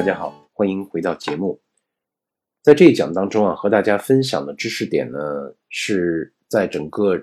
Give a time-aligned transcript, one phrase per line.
[0.00, 1.60] 大家好，欢迎回到节目。
[2.62, 5.18] 在这一讲当中啊，和大家分享的知识点呢，
[5.68, 7.14] 是在整个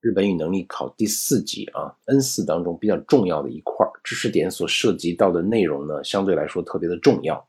[0.00, 7.48] 日本语能力考第四级啊 N 四当中比较重要的一块知识点所涉及到的内容呢，相对来说特别的重要。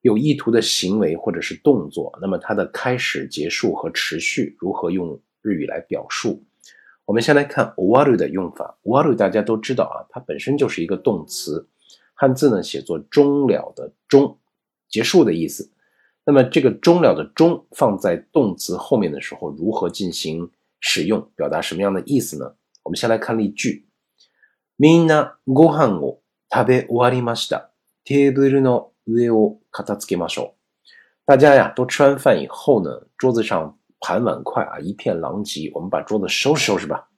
[0.00, 6.44] 有意图的行为或者是动作，那么它的开始、结束和持续如何用日语来表述？
[7.04, 8.76] 我们先来看 waru 的用法。
[8.82, 11.68] waru 大家都知道啊，它本身就是一个动词，
[12.17, 14.37] 汉字呢写作终了的终，
[14.89, 15.71] 结束的意思。
[16.25, 22.55] 那么这个终了的终放在动词后面的时候，如何进行使用，表达什么样的意思呢？
[22.83, 23.85] 我们先来看例句：
[24.77, 27.71] みんなご飯を食べ終わりました。
[28.05, 30.53] テーブルの上を片付けましょう。
[31.25, 37.09] 大家呀，都吃完饭以后呢，桌子上盘碗筷啊，一片狼藉，我们把桌子收拾收拾吧。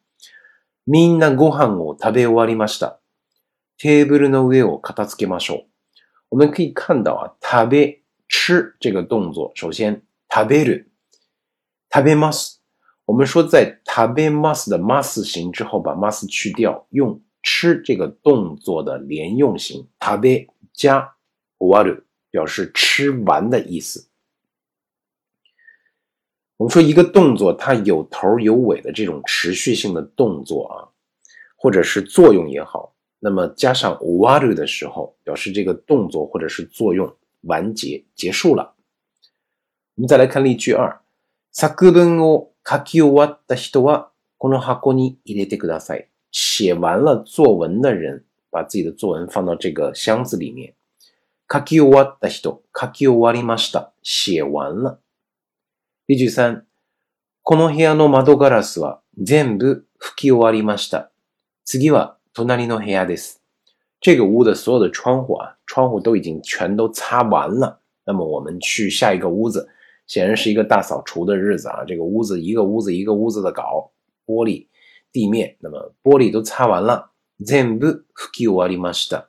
[0.87, 2.98] みんなご飯を食べ終わりました。
[3.79, 5.65] テーブルの上を片付けましょう。
[6.29, 10.87] 我们可以看到啊，食べ吃这个动作，首先食べる、
[11.91, 12.59] 食べます。
[13.05, 21.13] 我们说在食べます的ます形之后，把ます去掉，用吃这个动作的连用型食べ加。
[21.57, 24.09] waru 表示吃完的意思。
[26.57, 30.91] 我们说一个动作，它有头有尾的这种持续性的动作啊，
[31.55, 38.74] 或者是作用也好， 那么加上 waru 的时候，表示这个动作或者是作用完结结束了。
[39.94, 41.00] 我们再来看例句二：
[41.52, 46.08] 作文を書き終わった人はこの箱に入れてください。
[46.32, 50.74] 写完了作文的人，把自己的作文放到这个箱子里面。
[51.52, 53.92] 書き終わった人、書き終わりました。
[54.02, 55.00] 写完了。
[56.08, 56.62] 23、
[57.42, 61.10] この部屋の窓ガラスは全部拭き終わりました。
[61.64, 63.39] 次は隣の部屋です。
[64.01, 67.79] 这个屋的所有的窗户啊，窗户都已经全都擦完了。
[68.05, 69.67] 那么我们去下一个屋子，
[70.05, 71.83] 显然是一个大扫除的日子啊。
[71.87, 73.91] 这个屋子一个屋子一个屋子的搞，
[74.25, 74.67] 玻璃、
[75.11, 77.11] 地面，那么玻璃都擦完了。
[77.45, 79.25] 全部拭き終わりました。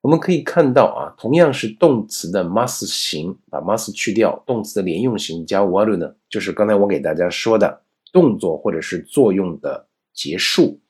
[0.00, 7.82] 我们可以看到啊，同样是动词的 must 形，把 must 去掉，动词的连用型加 waru 呢，就是刚才我给大家说的
[8.12, 10.80] 动作或者是作用的结束。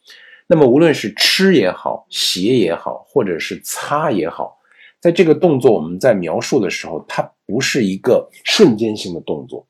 [0.49, 4.59] 那么无论是吃也好，写也好，或者是擦也好，
[5.01, 9.67] 在这个动作我们在描述的时候，它不是一个瞬间性的动作。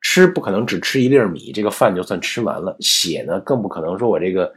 [0.00, 4.52] 吃不可能只吃一粒米，这个饭就算吃完了；写呢，更不可能说我这个。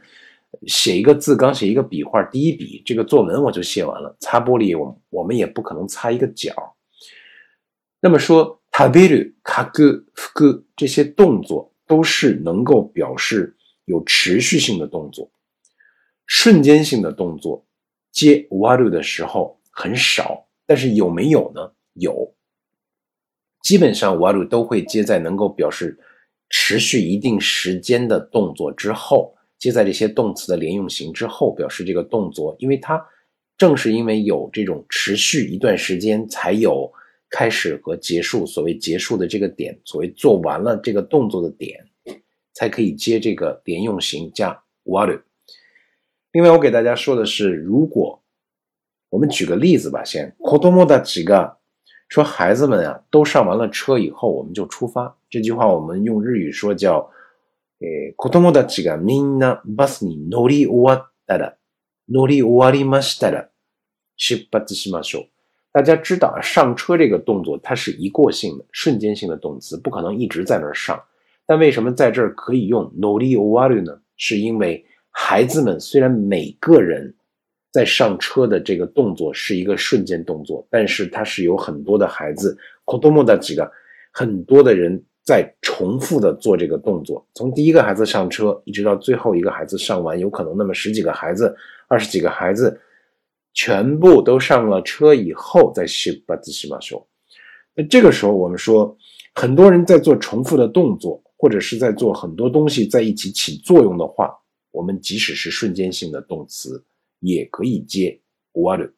[0.66, 4.16] 写一个字，刚写一个笔画，第一笔这个作文我就写完了。
[4.18, 6.74] 擦玻璃，我我们也不可能擦一个角。
[8.00, 13.54] 那么说，食べる、書く、拭く这些动作都是能够表示
[13.85, 15.31] 有持续性的动作，
[16.25, 17.65] 瞬间性的动作
[18.11, 21.71] 接 waru 的时候很少，但是有没有呢？
[21.93, 22.33] 有，
[23.61, 25.99] 基本上 waru 都会接在能够表示
[26.49, 29.35] 持续一定时间的动作之后。
[29.59, 33.01] 接在这些动词的连用型之后，表示这个动作，因为它
[33.57, 36.91] 正是因为有这种持续一段时间，才有
[37.29, 38.45] 开始和结束。
[38.45, 41.79] 所谓结束的这个点，所谓做完了这个动作的点，
[42.52, 45.22] 才可以接这个连用型加 water。
[46.32, 48.22] 另外，我给大家说的是，如果
[49.10, 51.56] 我们举个例子吧，先 kotomo da 几个
[52.08, 55.16] 说孩子们啊都上完了车以后，我们就出发。
[55.30, 57.10] 这句话我们用日语说叫。
[57.80, 61.56] えー、子供たちがみんなバスに乗り終わったら、
[62.08, 63.50] 乗り終わりましたら、
[64.16, 65.26] 出発しましょう。
[65.72, 71.00] 大家知道啊，上车这个动作它是一过性的、瞬间性的动词，不可能一直在那儿上。
[71.46, 73.98] 但为什么在这儿可以用乗り終わる呢？
[74.16, 77.14] 是因为孩子们虽然每个人
[77.72, 83.70] 在上车的这个动作是一个瞬间动作，但是它是有很多的孩子，子供たちが
[84.12, 85.02] 很多的人。
[85.24, 91.54] 在重复的做这个动作，从第一个孩子上车一直到最后一个孩子上完，有可能那么十几个孩子、
[91.86, 92.80] 二十几个孩子，
[93.52, 97.06] 全部都上了车以后再洗把自洗马手。
[97.74, 98.96] 那这个时候我们说，
[99.34, 104.33] 很多人在做重复的动作， 或者是在做很多东西在一起起作用的话，
[104.71, 106.85] 我们即使是瞬间性的动词，
[107.19, 108.17] 也可以接
[108.53, 108.89] water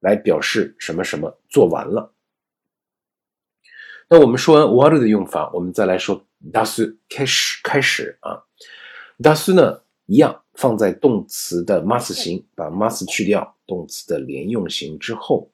[0.00, 2.14] 来表示什么什么做完了。
[4.10, 8.44] 那我们说完 water 的用法，我们再来说 das 开始开始啊
[9.18, 15.50] ，das 呢一样放在动词的 must 型，把 must 去掉，动词的连用型之后，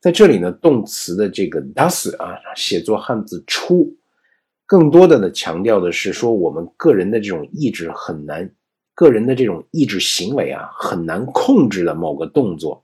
[0.00, 3.96] 在这里呢，动词的这个 das 啊，写作汉字出，
[4.71, 8.49] 更多的呢强调的是说我们个人的这种意志很难，
[8.93, 12.83] 个人的这种意志行为啊很难控制的某个动作。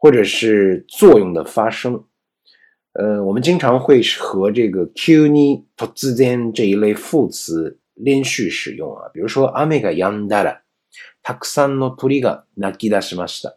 [0.00, 2.04] 或者是作用的发生。
[2.92, 10.60] 呃，我们经常会和这个 q ni to 之间这一类副词连续使用啊，比如说雨が止んだら、
[11.24, 13.56] たくさんの鳥が鳴き出しました。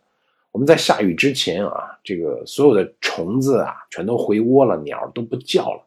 [0.52, 5.85] 我们在下雨之前啊，这个所有的虫子啊，全都回窝了，鸟都不叫了，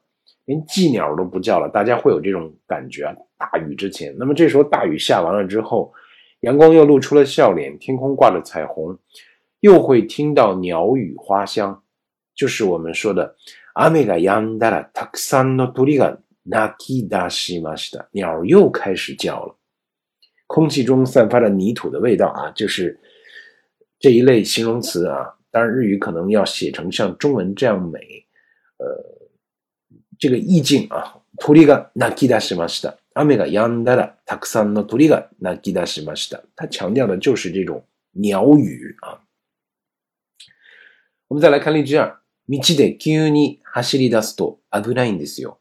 [0.48, 1.68] 连寄鸟都不叫了。
[1.68, 4.14] 大家会有这种感觉啊，大雨之前。
[4.18, 5.92] 那么这时候大雨下完了之后，
[6.40, 8.98] 阳光又露出了笑脸，天空挂着彩虹，
[9.60, 11.82] 又会听到鸟语花香，
[12.34, 13.34] 就是我们说的
[13.74, 18.06] 雨が止んだらたくさんの鳥が鳴き出しました。
[18.12, 19.56] 鸟又开始叫了，
[20.46, 23.00] 空气中散发着泥土的味道啊，就是。
[24.00, 27.98] 这一类形容词啊，当然日语可能要写成像中文这样美，
[28.76, 28.84] 呃，
[30.18, 32.98] 这个意境啊，鳥が鳴き出しました。
[33.14, 36.42] 雨が止んだらたくさんの鳥が鳴き出しました。
[36.56, 39.20] 它强调的就是这种鸟语啊。
[41.28, 45.58] 我们再来看例句二，道で急に走り出すと危ないんですよ。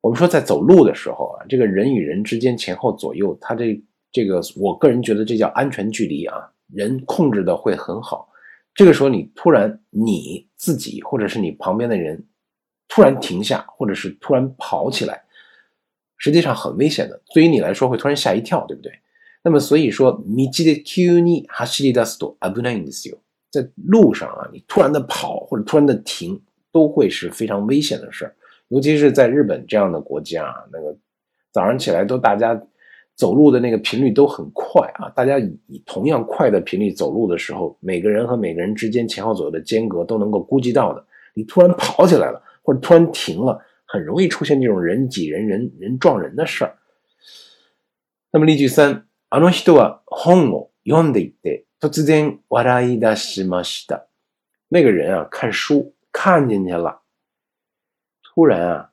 [0.00, 3.82] 我们说在走路的时候啊，这个人与人之间前后左右，它这
[4.12, 6.50] 这个，我个人觉得这叫安全距离啊。
[6.72, 8.28] 人控制的会很好，
[8.74, 12.26] 这个时候你突然你自己或者是你旁边的人
[12.92, 15.22] 突然停下，或者是突然跑起来，
[16.16, 17.20] 实际上很危险的。
[17.34, 18.92] 对于你来说会突然吓一跳，对不对？
[19.42, 20.20] 那么所以说，道
[20.64, 23.18] で急に走り出すと危ないんですよ。
[23.50, 26.40] 在路上啊，你突然的跑或者突然的停，
[26.72, 28.34] 都会是非常危险的事儿。
[28.68, 30.96] 尤其是在日本这样的国家，那个
[31.52, 32.60] 早上起来都大家。
[33.18, 35.08] 走路的那个频率都很快啊！
[35.08, 41.04] 大家以以同样快的频率走路的时候，每个人和每个人之间前后左右的间隔都能够估计到的。
[41.34, 46.78] 你突然跑起来了， 或者突然停了，很容易出现这种人挤人、人人撞人的事儿。
[48.30, 54.06] 那么例句三：あの人は本を読んでいて突然笑い出しました。
[54.68, 57.00] 那个人啊，看书看进去了，
[58.22, 58.90] 突然啊。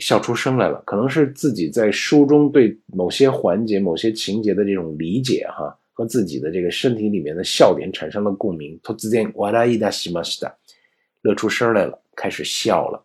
[0.00, 8.78] 笑出声来了，可能是自己在书中对某些环节、某些情节的这种理解，哈，和自己的这个身体里面的笑点产生了共鸣。
[8.82, 10.54] 突然，哇啦一大西马西达，
[11.22, 13.04] 乐出声来了， 开始笑了。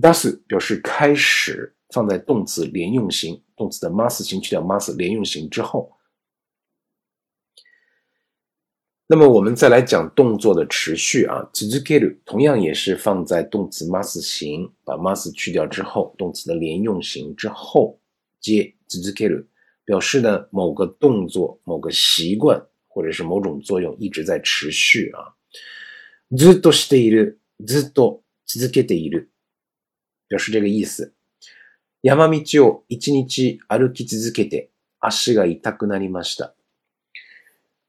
[0.00, 5.92] das 表示开始，放在动词连用型，动词的 mas 型去掉 mas 连用型之后。
[9.06, 17.98] 那么我们再来讲动作的持续啊，続ける同样也是放在动词 mas 型，把 mas 去掉之后，动词的连用型之后
[18.40, 19.46] 接続ける，
[19.84, 25.34] 表示呢某个动作、某个习惯或者是某种作用一直在持续啊。
[26.30, 29.30] ずっとしている、 ずっと続けている，
[30.30, 31.12] 表示这个意思。
[32.02, 34.70] 山道を一日歩き続けて
[35.00, 36.54] 足が痛くなりました。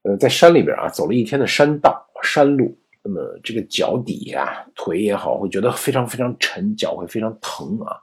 [0.04, 8.02] 呃，在山里边啊，走了一天的山道、山路，那么这个脚底呀、腿也好，会觉得非常非常沉，脚会非常疼啊。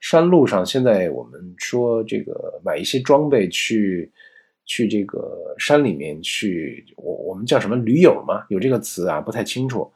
[0.00, 4.10] 山路上，现在我们说这个买一些装备去
[4.64, 8.44] 去这个山里面去，我我们叫什么驴友吗？
[8.48, 9.92] 有这个词啊，不太清楚。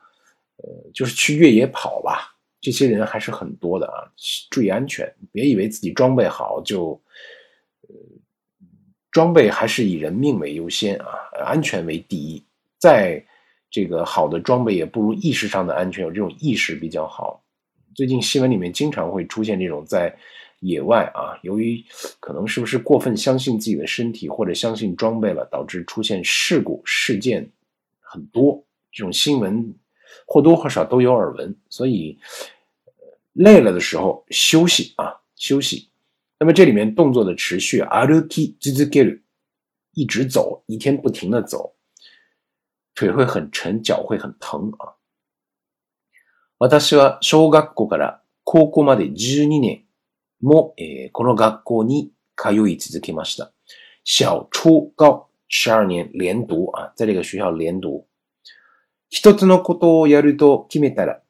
[0.58, 4.10] 呃，就是去越野跑吧，这些人还是很多的啊。
[4.50, 7.00] 注意安全，别以为自己装备好就。
[7.88, 7.96] 呃
[9.12, 11.08] 装备还是以人命为优先啊，
[11.46, 12.46] 安全为第一。
[12.78, 13.26] 再
[13.72, 17.42] 这个好的装备也不如意识上的安全，有这种意识比较好。
[17.94, 20.14] 最近新闻里面经常会出现这种在
[20.60, 21.82] 野外啊，由于
[22.20, 27.50] 可能是不是过分相信自己的身体或者相信装备了，导致出现事故事件
[28.02, 28.62] 很多。
[28.92, 29.74] 这种新闻
[30.27, 32.19] 或多或少都有耳闻，所以
[33.33, 35.91] 累了的时候休息啊，休息。
[36.39, 39.23] 那么这里面动作的持续，歩き続ける，
[39.93, 41.75] 一直走，一天不停的走，
[42.95, 44.97] 腿会很沉，脚会很疼啊。
[46.59, 49.85] 私は小学校から高校まで12年
[50.41, 53.53] も、えー、この学校に通い続けました。
[54.05, 58.07] 小初高十二年連讀啊，在这个学校连读。
[59.16, 61.22] 一つのことをやると決めたら、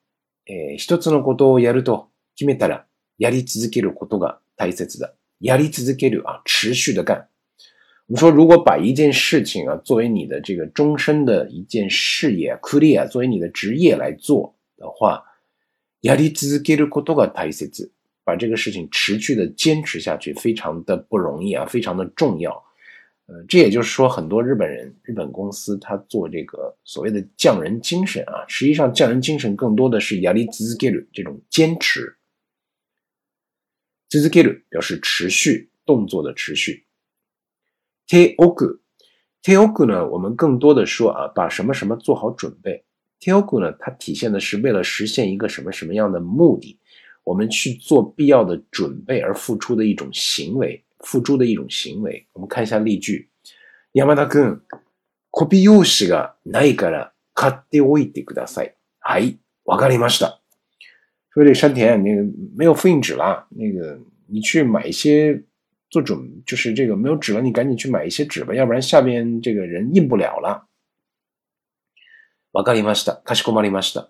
[0.48, 2.88] えー、一つのことをやると決めたら、
[3.20, 7.28] やり続けることが大切的，やり続ける啊，持续的干。
[8.08, 15.22] 我们说，如果把一件事情啊作为你的这个终身的一件事业、クリア作为你的职业来做的话，
[16.02, 17.92] やり続けることが大切。
[18.24, 22.64] 把这个事情持续的坚持下去，非常的不容易啊，非常的重要。
[23.27, 32.17] 呃，这也就是说，很多日本人、日本公司他做这个所谓的匠人精神啊，实际上匠人精神更多的是やり続ける这种坚持。
[34.09, 36.87] 続ける表示持续动作的持续。
[38.09, 38.81] 手奥く
[39.45, 42.85] teoku 呢，我们更多的说啊，把什么什么做好准备。
[43.21, 46.81] teoku 呢，它体现的是为了实现一个什么什么样的目的，
[47.23, 52.27] 我们去做必要的准备而付出的一种行为， 付诸的一种行为。
[52.33, 53.29] 我们看一下例句：
[53.93, 54.61] 山田君、
[55.31, 58.75] コピー用紙がないから買っておいてください。
[59.01, 60.41] はい、わかりました。
[61.31, 62.23] 说这山田，那个
[62.57, 65.43] 没有复印纸了，那个你去买一些。
[65.93, 70.69] 做准就是这个没有纸了，你赶紧去买一些纸吧，要不然下边这个人印不了了。
[72.53, 73.21] わかりました。
[73.25, 74.09] かしこまりました。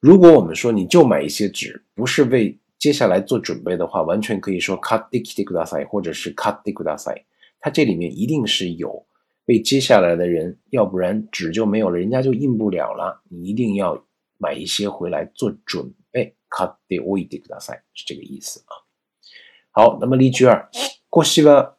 [0.00, 7.25] 如果我们说你就买一些纸，不是为 接下来做準備的話，完全可以說買ってきてください，或者是買ってください。
[7.59, 9.05] 它這裡面一定是有
[9.45, 13.21] 为接下來的人，要不然紙就沒有了，人家就印不了了。
[13.29, 14.03] 你一定要
[14.39, 16.33] 買一些回來做準備。
[16.53, 18.83] 買っておいてください，是這個意思啊。
[19.71, 20.69] 好，那麼例句二。
[21.09, 21.77] 今年は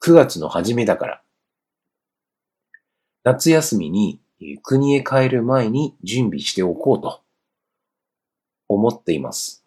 [0.00, 1.22] 9月の初めだから、
[3.24, 4.22] 夏休みに
[4.62, 7.24] 国へ帰る前に準備しておこうと
[8.68, 9.65] 思っています。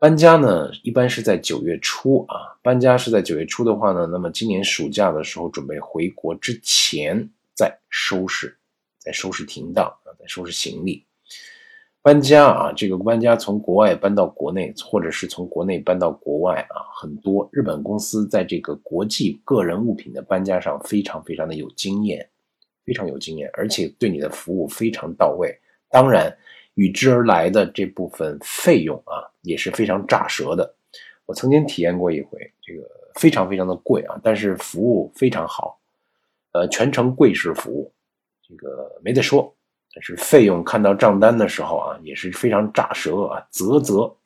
[0.00, 2.56] 搬家呢，一般是在九月初啊。
[2.62, 8.56] 搬家是在九月初的话呢，那么今年暑假的时候，准备回国之前再收拾，
[8.98, 11.04] 再收拾停当啊，再收拾行李。
[12.00, 22.26] 搬家啊，这个搬家从国外搬到国内，或者是从国内搬到国外啊，很多日本公司在这个国际个人物品的搬家上非常非常的有经验，
[22.86, 25.54] 非常有经验，而且对你的服务非常到位。
[25.90, 26.34] 当然，
[26.80, 30.74] 与之而来的这部分费用啊，也是非常炸舌的。
[31.26, 35.78] 我曾经体验过一回，这个非常非常的贵啊，但是服务非常好，
[36.52, 37.92] 呃，全程贵式服务，
[38.48, 39.54] 这个没得说。
[39.92, 44.16] 但是费用看到账单的时候啊，也是非常炸舌啊，啧啧，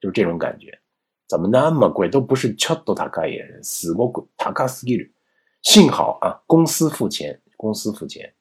[0.00, 0.78] 就是这种感觉。
[1.26, 2.08] 怎么那么贵？
[2.08, 5.10] 都不是超多塔卡耶，死过贵塔卡斯基。
[5.62, 8.32] 幸好啊，公司付钱，公司付钱。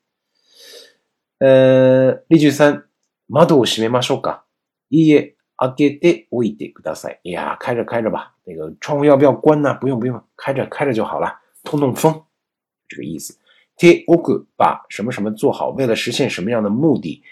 [1.40, 2.88] 呃，例句三，
[3.31, 4.45] 窓を閉めましょうか？
[4.91, 7.21] いいえ、開けておいてください。
[7.25, 8.35] 哎呀，开着开着吧。
[8.45, 9.75] 那个窗户要不要关呢？
[9.75, 12.25] 不用不用，开着开着就好了，通通风，
[12.89, 13.39] 这个意思。
[13.77, 17.23] ておく把什么什么做好，为了实现什么样的目的，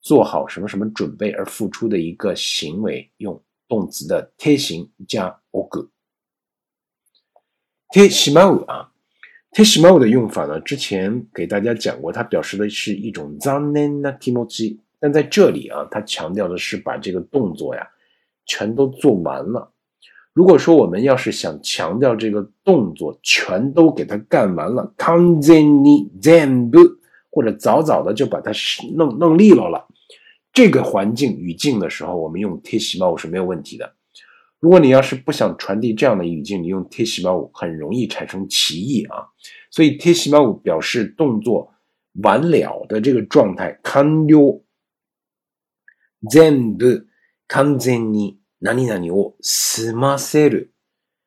[0.00, 5.90] 做好什么什么准备而付出的一个行为，用动词的て形加おく。
[7.92, 8.90] てしまう啊，
[9.52, 17.86] てしまう的用法呢，之前给大家讲过，它表示的是一种残念な気持ち， 但在这里啊，它强调的是把这个动作呀
[18.46, 19.70] 全都做完了。
[20.34, 26.78] 如果说我们要是想强调这个动作全都给它干完了，完全に全部，
[27.30, 28.50] 或者早早的就把它
[28.96, 29.86] 弄弄利落了，
[30.52, 33.92] 这个环境语境的时候，我们用 t てしまう是没有问题的。
[34.58, 39.26] 如果你要是不想传递这样的语境，你用 t てしまう很容易产生歧义啊。
[39.70, 41.74] 所以 t てしまう表示动作
[42.22, 44.62] 完了的这个状态，完了
[46.30, 47.06] 全部
[47.48, 48.38] 完全に。
[48.64, 50.68] 哪里哪里哦，smaseru，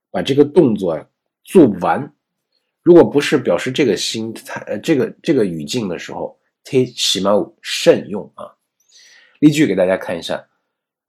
[0.09, 1.05] 把这个动作
[1.43, 2.13] 做完。
[2.81, 8.55] 如果不是表示这个心态，呃，这个这个语境的时候，te shimau 慎用啊。
[9.41, 10.47] 例句给大家看一下。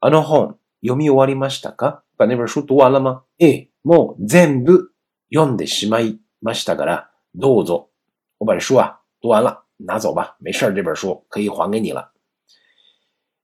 [0.01, 2.03] あの本読み終わりましたか？
[2.17, 3.23] 把那本书读完了吗？
[3.39, 4.93] え、もう全部
[5.31, 7.91] 読んでしまいましたから、どうぞ。
[8.39, 12.10] 我把这书啊读完了，拿走吧，没事儿，这本书可以还给你了。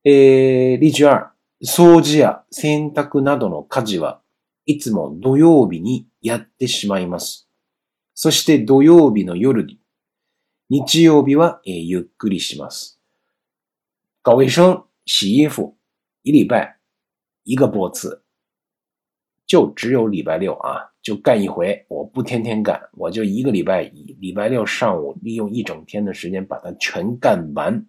[0.08, 1.34] 诶，例句二。
[1.62, 4.22] 掃除や洗濯などの家事は
[4.66, 7.50] いつも土曜日にやってしまいます。
[8.14, 9.82] そして土曜日の夜に、
[10.70, 13.02] 日曜日は、えゆっくりします。
[14.22, 15.76] 搞卫生、洗衣服，
[16.24, 16.80] 一礼拜
[17.44, 18.22] 一个波次，
[19.46, 21.86] 就只有礼拜六啊，就干一回。
[21.90, 23.84] 我不天天干，我就一个礼拜，
[24.22, 27.86] 礼拜六上午利用一整天的时间把它全干完。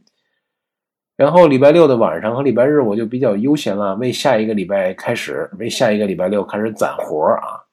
[1.19, 7.67] 然后礼拜六的晚上和礼拜日我就比较悠闲了，为下一个礼拜开始，为下一个礼拜六开始攒活啊。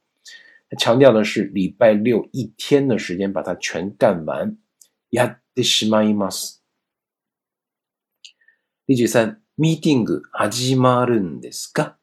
[0.80, 4.58] 强调的是礼拜六一天的时间把它全干完。
[5.12, 6.64] やってしまいます。
[8.88, 11.94] 例句三、ミーティング始まるんですか？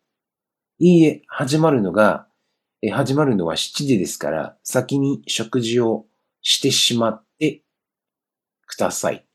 [0.78, 2.28] いいえ、始まるのが、
[2.80, 6.06] え始まるのは7時ですから、先に食事を
[6.40, 7.62] してしまって
[8.66, 9.26] ください。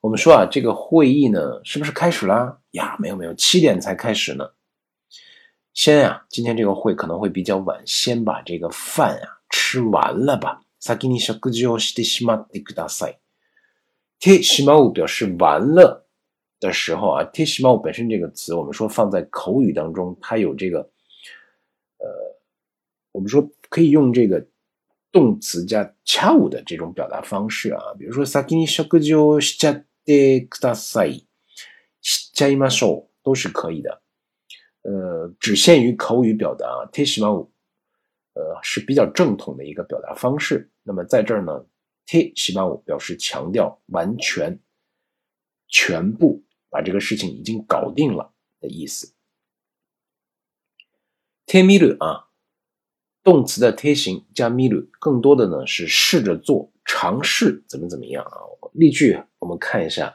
[0.00, 2.58] 我们说啊，这个会议呢，是不是开始啦？
[2.72, 4.50] 呀，没有没有，七点才开始呢。
[5.74, 10.62] 先呀，今天这个会可能会比较晚，先把这个饭呀吃完了吧。
[10.78, 13.18] 先に食事をしてしまってください。
[14.20, 16.06] てしまう表示完了
[16.60, 20.78] 的时候啊，てしまう本身这个词，我们说放在口语当中，它有这个
[21.98, 22.06] 呃，
[23.10, 24.46] 我们说可以用这个
[25.10, 31.26] 动词加恰う的这种表达方式啊，比如说先に食事をしちゃっ てください、
[32.00, 34.02] しちゃいましょう都是可以的。
[34.82, 36.86] 呃，只限于口语表达啊。
[36.92, 37.50] てしまう，
[38.34, 40.70] 呃，是比较正统的一个表达方式。
[40.84, 41.66] 那么在这儿呢，
[42.06, 44.60] てしまう表示强调完全、
[45.66, 49.12] 全部把这个事情已经搞定了的意思。
[51.46, 52.28] てみる啊。
[53.22, 58.38] 动词的贴形加 miru，更多的呢是试着做，尝试怎么怎么样啊？
[58.72, 60.14] 例句我们看一下，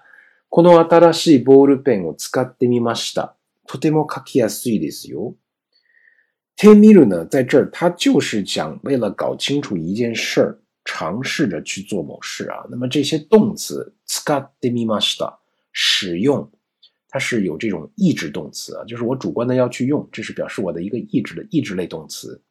[0.50, 3.36] この新しいボールペンを使ってみました。
[3.68, 5.36] とても書きやすいですよ。
[6.56, 12.66] 贴 miru 呢，在这儿它就是讲为了搞清楚一件事儿，尝试着去做某事啊。
[12.70, 15.40] 那么这些动词使ってみました，
[15.72, 16.50] 使用，
[17.10, 22.42] 它是有这种意志动词啊，就是我主观的要去用，这是表示我的一个意志的意志类动词。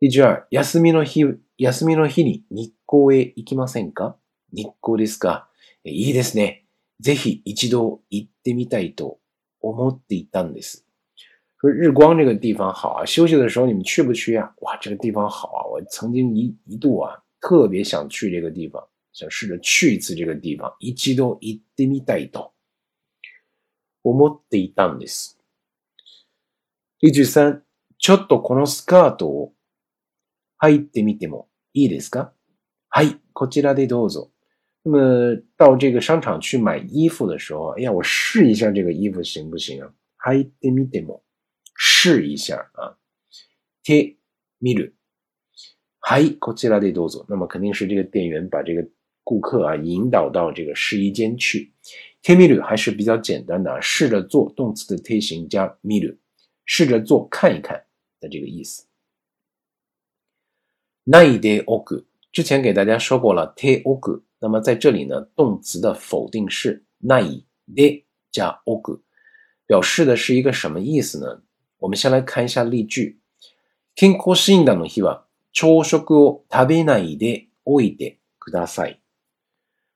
[0.00, 1.24] 例句二、休みの日、
[1.58, 4.16] 休みの日に日光へ行きませんか？
[4.50, 5.50] 日光ですか？
[5.84, 6.64] いいですね。
[7.00, 9.18] ぜひ一度行ってみたいと
[9.60, 10.86] 思っていたんです。
[11.58, 14.54] 说日光这个地方好啊，休息的时候你们去不去呀？
[14.62, 20.74] 哇，这个地方好啊，我曾经一一度啊特别想去这个地方，想试着去一次这个地方。
[20.78, 22.54] 一度行ってみたいと
[24.02, 25.38] 思っていたんです。
[27.02, 27.62] 例句三、
[27.98, 29.52] ちょっとこのスカートを
[30.59, 32.31] 入ってみてもいいですか？
[32.89, 34.31] はい、こちらでどうぞ。
[34.83, 39.91] 那么到这个商场去买衣服的时候，哎呀，我试一下这个衣服行不行啊？
[40.17, 41.23] 入ってみても
[41.75, 42.97] 试一下啊。
[43.83, 44.17] て
[44.61, 44.95] みる。
[45.99, 47.25] はい、こちらでどうぞ。
[47.27, 48.87] 那么肯定是这个店员把这个
[49.23, 51.73] 顾客啊引导到这个试衣间去。
[52.21, 56.17] てみる还是比较简单的，试着做动词的て形加みる，
[56.65, 57.83] 试着做看一看
[58.19, 58.87] 的这个意思。
[61.09, 64.23] ないでおく，之前给大家说过了ておく。
[64.39, 69.01] 那么在这里呢，动词的否定式ないで加おく，
[69.67, 71.41] 表示的是一个什么意思呢？
[71.79, 73.19] 我们先来看一下例句。
[73.95, 78.99] 健康診断の日は朝食を食べないでおいてください。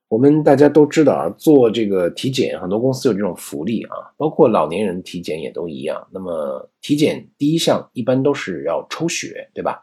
[0.08, 6.08] 我们大家都知道啊，做这个体检，很多公司有这种福利啊，包括老年人体检也都一样。
[6.12, 9.83] 那么体检第一项一般都是要抽血，对吧？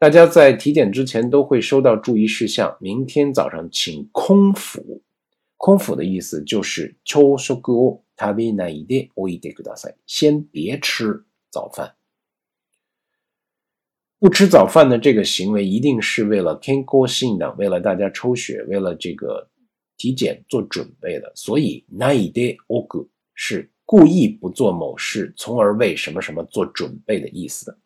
[0.00, 2.76] 大家在体检之前都会收到注意事项。
[2.80, 5.02] 明天早上请空腹，
[5.56, 9.94] 空腹的意思就是朝食を食べないでおいてください。
[10.06, 11.94] 先别吃早饭。
[14.18, 19.48] 不吃早饭的这个行为，一定是为了健康診断，为了大家抽血，为了这个
[19.96, 21.32] 体检做准备的。
[21.34, 27.78] 所以ないでおく是故意不做某事，从而为什么什么做准备的意思的。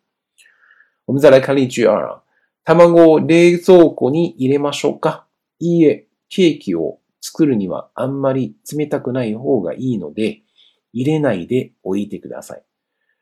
[1.05, 2.21] 我们再来看例句二啊，
[2.63, 5.25] 卵を冷蔵庫に入れましょうか。
[5.59, 10.41] いいえ、ケーキを作るにはあんまり冷たくない方がいいので、
[10.93, 12.63] 入れないで置いてください。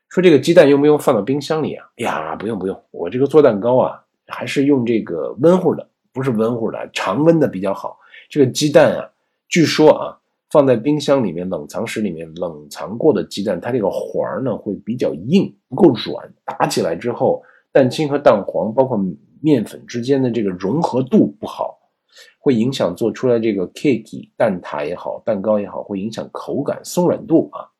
[0.08, 1.86] 说这个鸡蛋用不用放到冰箱里啊？
[1.96, 7.98] 呀，不用不用，我这个做蛋糕啊，还是用这个温乎的，不是温乎的，常温的比较好。
[8.28, 9.10] 这个鸡蛋啊，
[9.48, 10.18] 据说啊，
[10.50, 17.42] 放在冰箱里面冷藏室里面冷藏过的鸡蛋，它这个环呢会比较硬，不够软，打起来之后。
[17.74, 18.98] 蛋清和蛋黄，包括
[19.40, 21.78] 面粉之间的这个融合度不好，
[22.38, 27.70] 会影响做出来这个 cake 蛋挞也好，蛋糕也好，会影响口感松软度啊。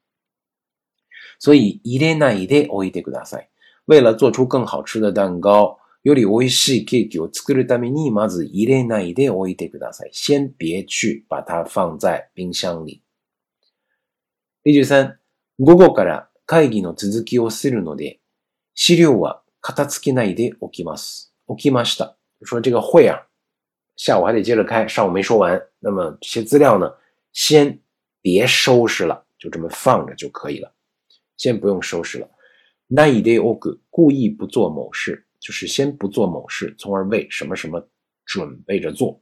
[1.38, 3.48] 所以入れないでおいてください。
[3.87, 10.11] 为了做出更好吃的蛋糕，より美味しいケーキを作るためにまず入れないでおいてください。
[10.12, 13.02] 先别去把它放在冰箱里。
[14.62, 15.18] 例句三、
[15.59, 18.20] 午後から会議の続きをするので、
[18.74, 21.33] 資料は 片付けないで起きます。
[21.46, 22.16] 起きました。
[22.42, 23.26] 说这个会啊，
[23.96, 25.61] 下午还得接着开，上午没说完。
[25.78, 26.90] 那么这些资料呢，
[27.33, 27.78] 先
[28.22, 30.72] 别收拾了，就这么放着就可以了。
[31.37, 32.28] 先不用收拾了。
[32.88, 37.87] ないでおく，故意不做某事，就是先不做某事，从而为什么什么
[38.24, 39.20] 准备着做。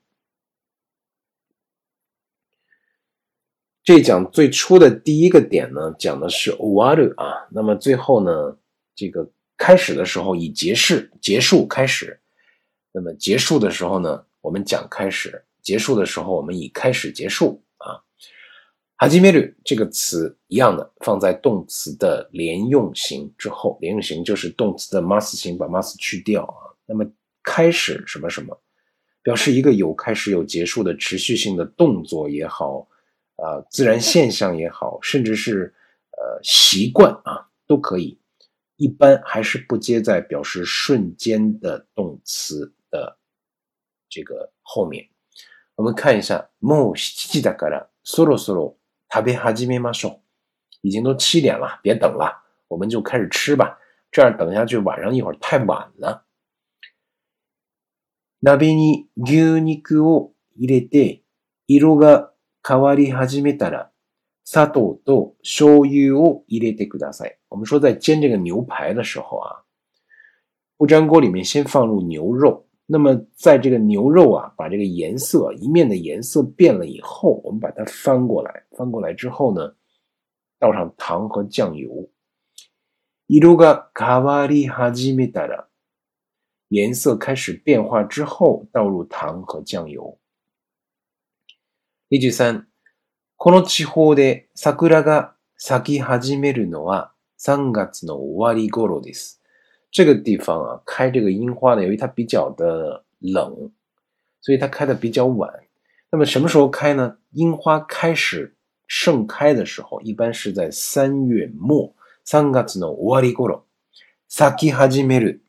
[3.82, 7.48] 这讲最初的第一个点呢，讲的是終わる啊。
[7.50, 8.58] 那么最后呢，
[8.94, 9.28] 这个。
[9.57, 12.19] 开始的时候以结束结束开始，
[12.91, 18.01] 那么结束的时候呢，我们讲开始；结束的时候，我们以开始结束啊。
[18.95, 26.71] 哈基米律这个词一样的，放在动词的连用型之后，连用型就是动词的 mas 型，把 mas 去掉啊。
[26.85, 27.05] 那么
[27.41, 28.57] 开始什么什么，
[29.21, 32.87] 表示一个有开始有结束的持续性的动作也好，
[33.35, 35.73] 啊，自然现象也好，甚至是
[36.11, 38.17] 呃习惯啊，都可以。
[38.82, 43.18] 一般还是不接在表示瞬间的动词的
[44.08, 45.08] 这个后面。
[45.74, 48.76] 我们看一下，もう七時だから、そろそろ
[49.08, 50.20] 食べ始めましょう。
[50.82, 53.78] 已经都七点了，别等了，我们就开始吃吧。
[54.10, 56.24] 这样等下去晚上一会儿太晚了。
[58.40, 61.22] 鍋に牛肉を入れて、
[61.66, 62.32] 色が
[62.66, 63.90] 変わり始めたら、
[64.44, 67.38] 砂糖と醤油を入れてください。
[67.48, 69.64] 我们说在煎这个牛排的时候啊，
[70.76, 72.66] 不粘锅里面先放入牛肉。
[72.86, 79.74] 那么在这个牛肉啊，把这个颜色一面的颜色变了以后，我们把它翻过来，翻过来之后呢，
[80.58, 82.08] 倒上糖和酱油。
[83.28, 85.68] 色が変わり始めたら。
[86.70, 90.18] 颜色开始变化之后，倒入糖和酱油。
[92.08, 92.68] 例句三：
[93.42, 99.40] この地方で桜が咲き始めるのは三月の終わり頃です。
[99.90, 103.70] 这个地方啊，开这个樱花呢，由于它比较的冷，
[104.40, 105.50] 所以它开的比较晚。
[106.10, 107.16] 那么什么时候开呢？
[107.32, 108.54] 樱花开始
[108.86, 111.94] 盛开的时候，一般是在三月末。
[112.24, 113.62] 三月の終わり頃。
[114.28, 115.40] 咲き始める。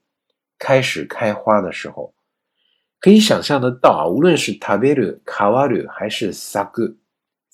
[0.58, 2.14] 开始开花的时候，
[3.00, 6.96] 可以想象得到啊，无论是 taberu、kawaru 还是 saku、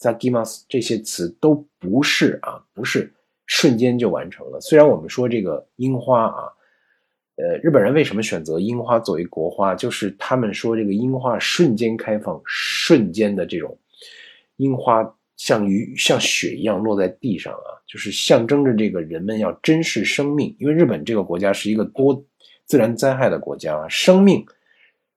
[0.00, 3.12] Sakimas 这些词，都不是啊，不是
[3.46, 4.60] 瞬间就完成了。
[4.60, 6.44] 虽然我们说这个樱花啊，
[7.36, 9.74] 呃，日本人为什么选择樱花作为国花？
[9.74, 13.78] 就是他们说这个樱花瞬间开放，瞬间的这种
[14.56, 20.56] 樱花像雨像雪一样落在地上啊，就是象征着这个人们要珍视生命。
[20.58, 22.24] 因为日本这个国家是一个多。
[22.66, 24.46] 自然灾害的国家啊，生命、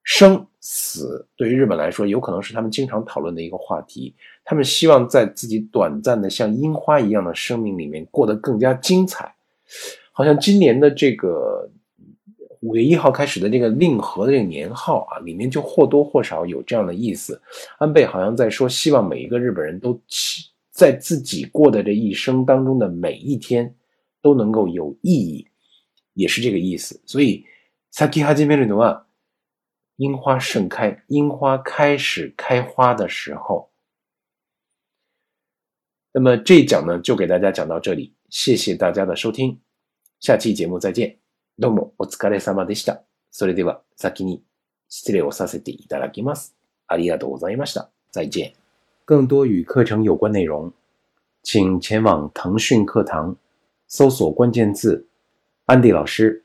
[0.02, 4.12] 生死对于日本来说，有可能是他们经常讨论的一个话题。
[4.44, 9.34] 他们希望在自己短暂的像樱花一样的生命里面过得更加精彩。
[10.12, 11.68] 好像今年的这个
[12.60, 17.40] 五月一号开始的这个令和的这个年号啊，里面就或多或少有这样的意思。
[17.78, 19.98] 安倍好像在说，希望每一个日本人都
[20.70, 23.74] 在自己过的这一生当中的每一天
[24.22, 25.46] 都能够有意义。
[26.14, 27.44] 也是这个意思，所以
[27.92, 29.02] ，saki hajime no wa，
[29.96, 33.68] 樱花盛开，樱花开始开花的时候。
[36.13, 39.57] 那么这一讲呢，就给大家讲到这里，谢谢大家的收听，
[40.19, 41.17] 下期节目再见。
[41.57, 43.01] どうもお疲れ様でした。
[43.31, 44.41] それでは先に
[44.87, 46.55] 失礼をさせていただきます。
[46.87, 47.89] ありがとうございました。
[48.11, 48.53] 再见。
[49.05, 50.71] 更多与课程有关内容，
[51.43, 53.35] 请前往腾讯课堂，
[53.87, 55.05] 搜索关键字。
[55.65, 56.43] 安迪老师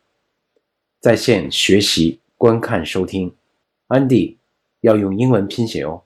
[1.01, 3.35] 在线学习、观看、收听。
[3.87, 4.39] 安迪
[4.81, 6.03] 要用英文拼写哦。